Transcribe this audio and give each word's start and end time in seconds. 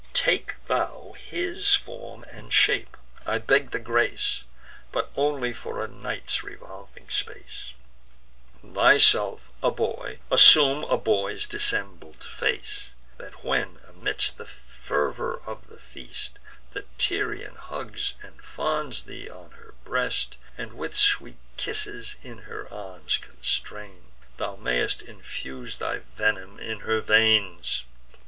Take 0.17 0.55
thou 0.65 1.13
his 1.19 1.75
form 1.75 2.23
and 2.23 2.51
shape. 2.51 2.97
I 3.27 3.37
beg 3.37 3.69
the 3.69 3.77
grace 3.77 4.43
But 4.91 5.11
only 5.15 5.53
for 5.53 5.83
a 5.83 5.87
night's 5.87 6.41
revolving 6.43 7.07
space: 7.07 7.75
Thyself 8.63 9.51
a 9.61 9.69
boy, 9.69 10.17
assume 10.31 10.85
a 10.85 10.97
boy's 10.97 11.45
dissembled 11.45 12.23
face; 12.23 12.95
That 13.19 13.43
when, 13.45 13.77
amidst 13.87 14.39
the 14.39 14.47
fervour 14.47 15.39
of 15.45 15.67
the 15.67 15.77
feast, 15.77 16.39
The 16.73 16.85
Tyrian 16.97 17.53
hugs 17.53 18.15
and 18.23 18.41
fonds 18.43 19.03
thee 19.03 19.29
on 19.29 19.51
her 19.51 19.75
breast, 19.83 20.35
And 20.57 20.73
with 20.73 20.95
sweet 20.95 21.37
kisses 21.57 22.15
in 22.23 22.39
her 22.49 22.67
arms 22.73 23.17
constrains, 23.17 24.09
Thou 24.37 24.55
may'st 24.55 25.03
infuse 25.03 25.77
thy 25.77 25.99
venom 25.99 26.57
in 26.59 26.79
her 26.79 27.01
veins." 27.01 27.83